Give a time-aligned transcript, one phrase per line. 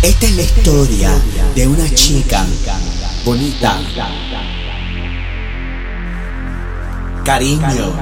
[0.00, 1.10] Esta es la historia
[1.56, 2.46] de una chica
[3.24, 3.80] bonita.
[7.24, 7.92] Cariño.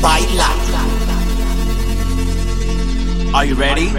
[0.00, 0.48] Baila.
[3.34, 3.92] Are you ready?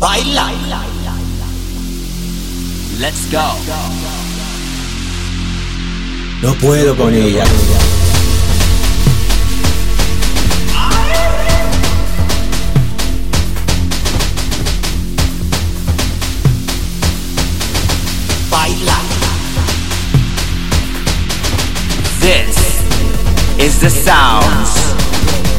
[0.00, 0.50] Baila.
[2.98, 3.56] Let's go.
[6.42, 7.44] No puedo con ella.
[23.62, 24.74] Is the sounds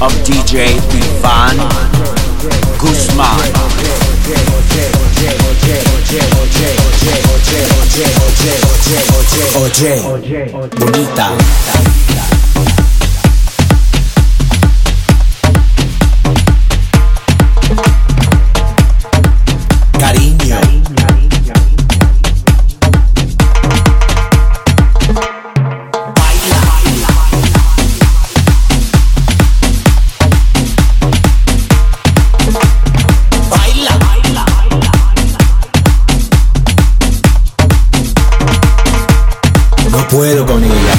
[0.01, 1.55] of DJ Ivan
[2.77, 3.39] Guzman.
[9.55, 12.32] Oye, bonita.
[40.13, 40.93] Puedo con ella.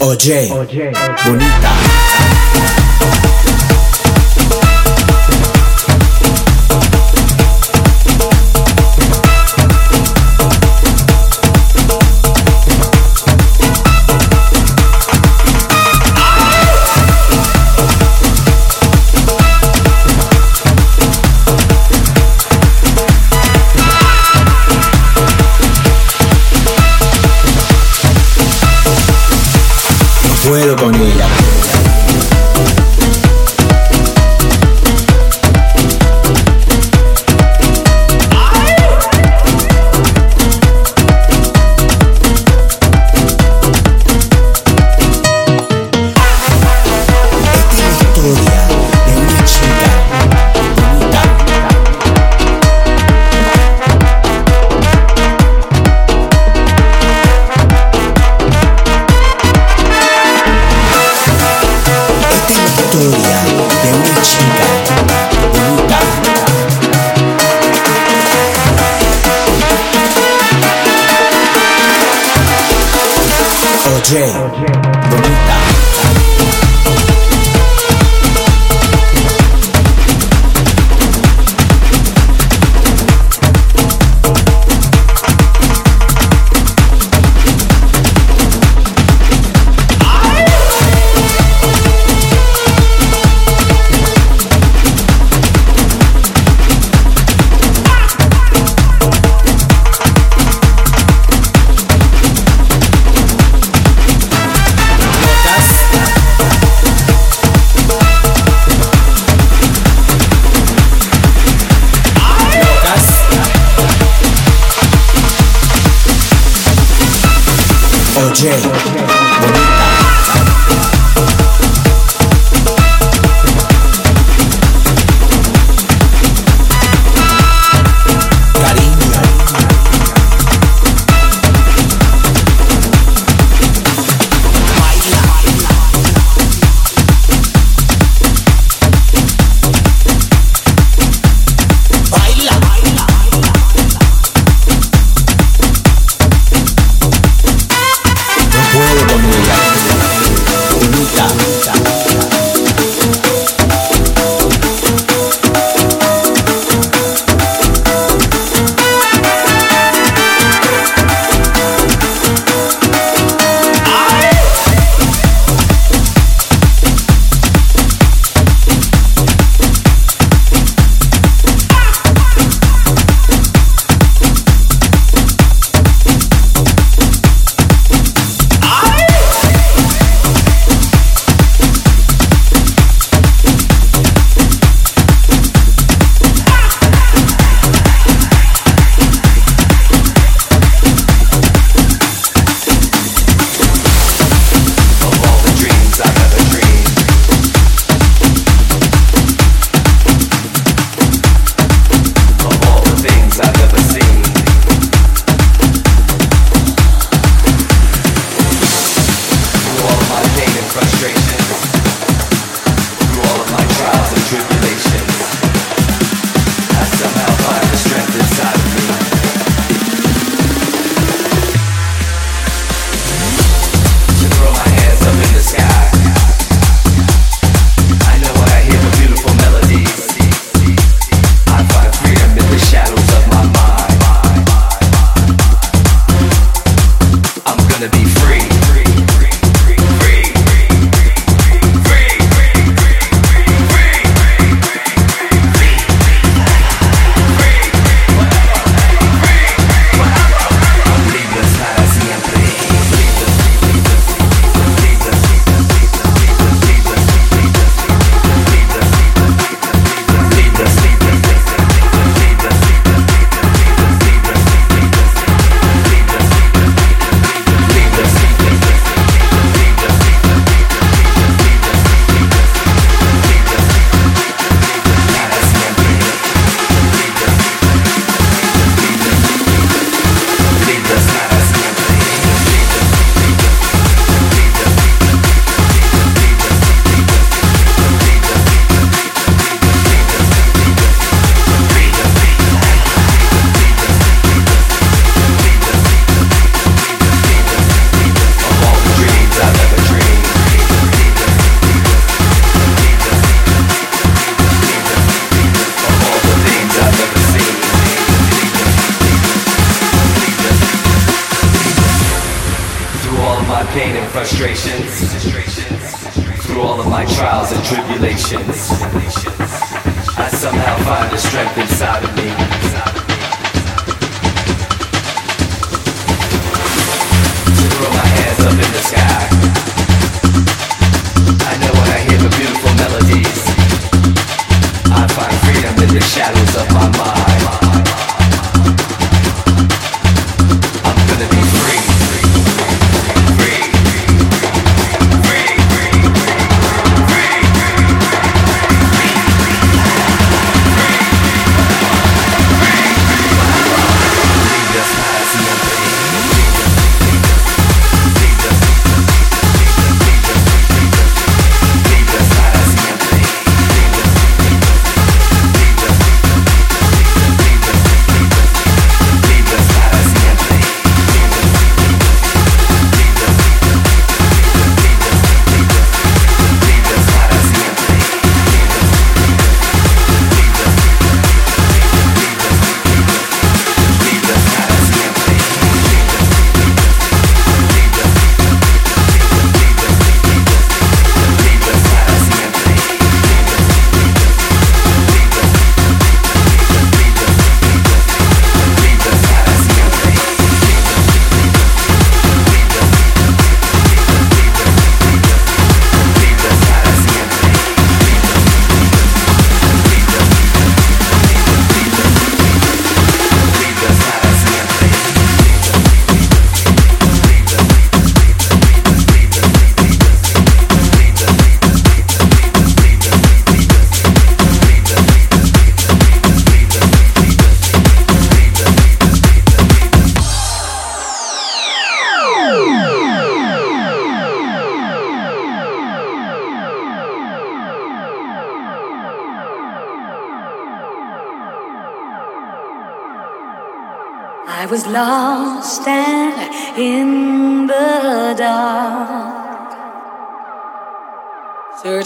[0.00, 0.48] Oye,
[1.24, 2.07] bonita.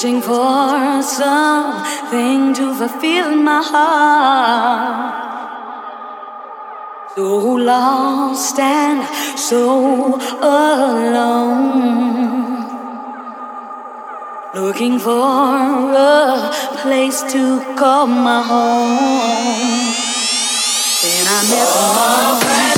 [0.02, 5.14] searching for something to fulfill my heart.
[7.14, 9.06] So lost and
[9.38, 11.52] so alone.
[14.54, 16.50] Looking for a
[16.82, 18.96] place to call my home.
[21.02, 22.71] Then I met oh.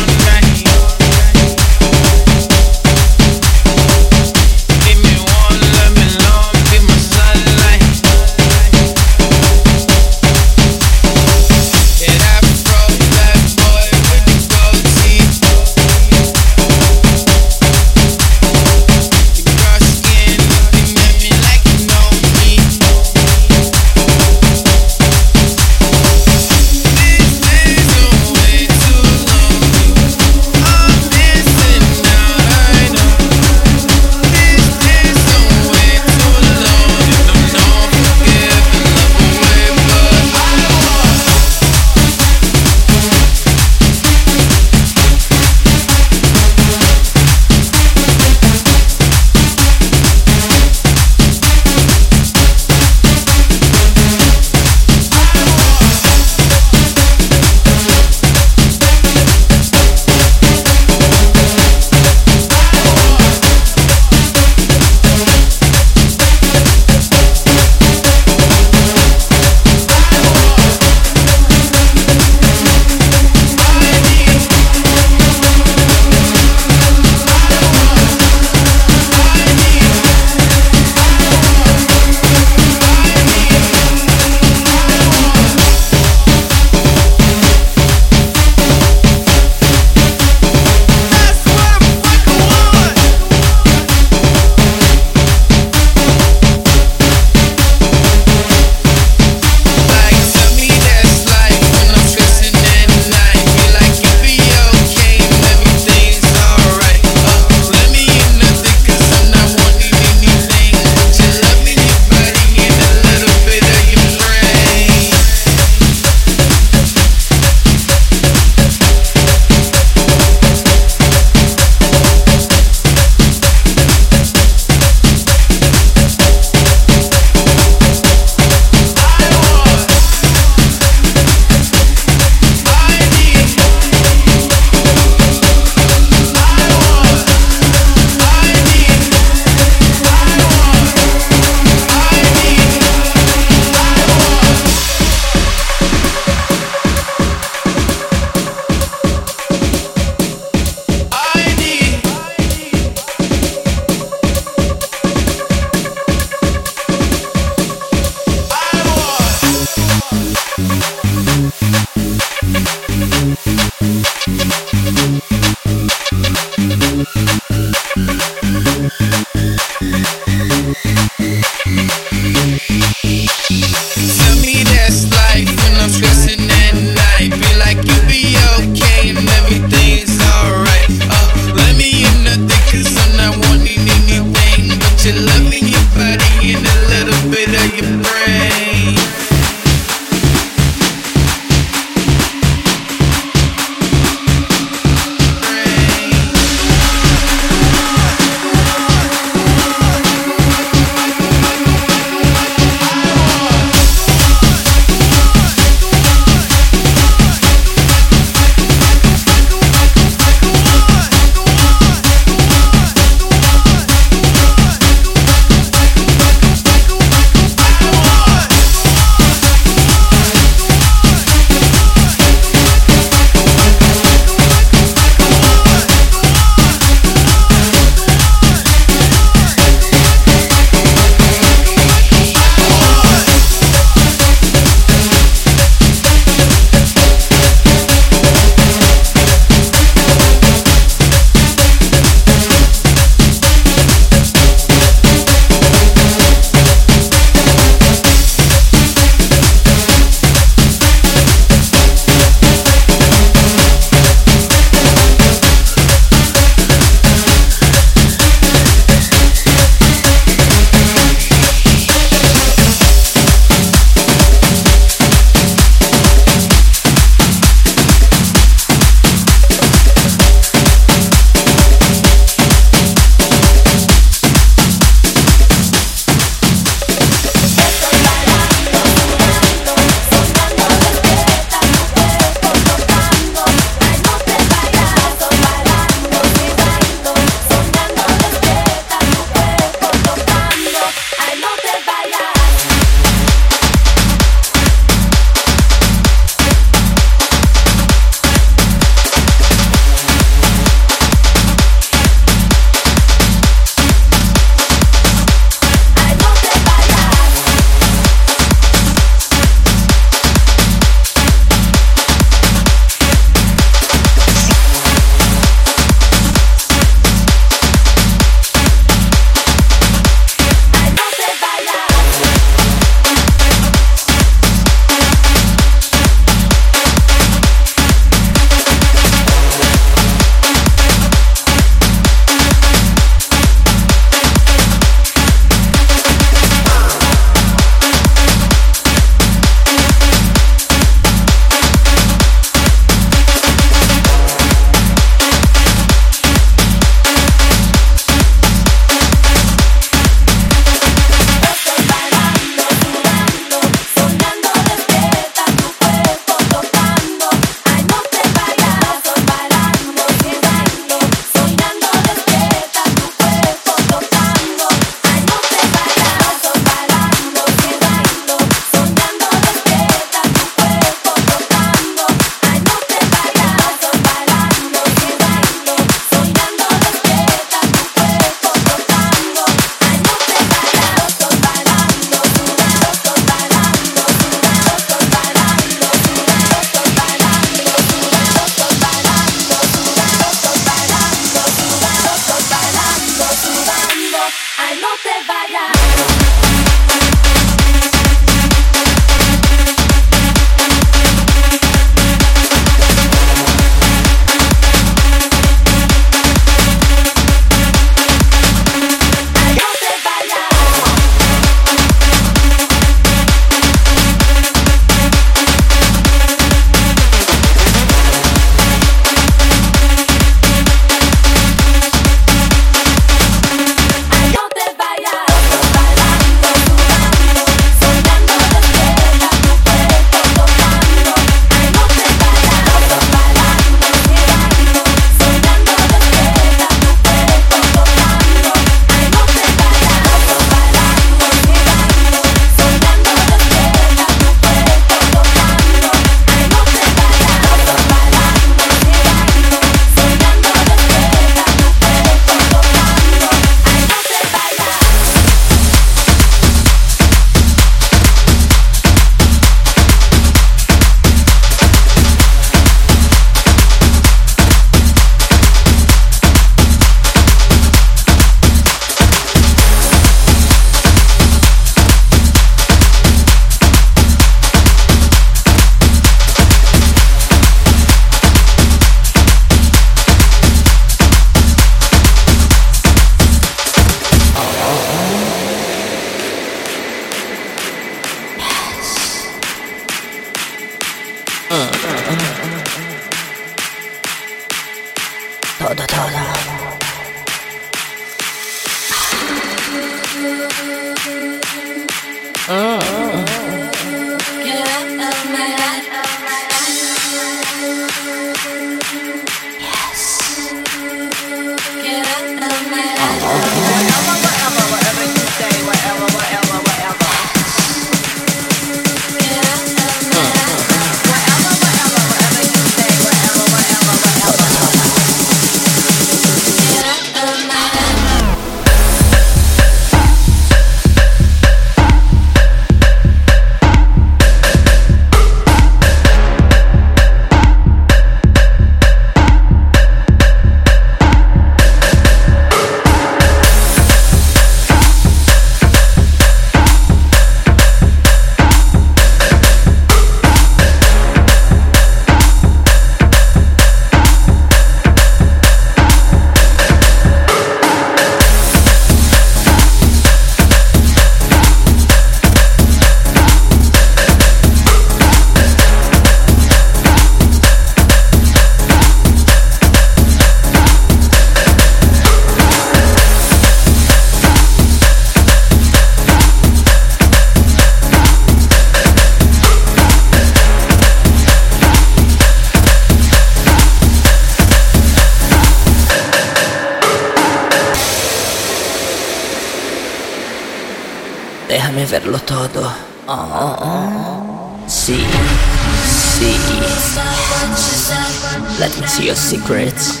[599.30, 600.00] Secrets.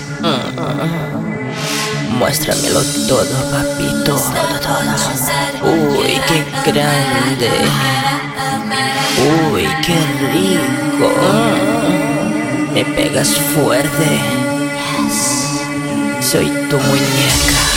[2.18, 4.16] Muéstramelo todo, papito.
[4.16, 5.70] Todo, todo.
[5.72, 7.50] Uy, qué grande.
[9.52, 9.98] Uy, qué
[10.32, 11.12] rico.
[12.74, 14.20] Me pegas fuerte.
[16.20, 17.69] Soy tu muñeca.